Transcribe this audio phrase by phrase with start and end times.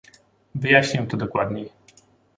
[0.55, 1.69] Wyjaśnię to dokładniej